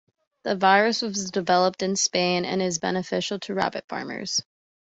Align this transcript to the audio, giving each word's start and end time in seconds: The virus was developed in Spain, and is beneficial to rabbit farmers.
The 0.41 0.55
virus 0.55 1.03
was 1.03 1.29
developed 1.29 1.83
in 1.83 1.95
Spain, 1.95 2.43
and 2.43 2.59
is 2.59 2.79
beneficial 2.79 3.37
to 3.41 3.53
rabbit 3.53 3.85
farmers. 3.87 4.41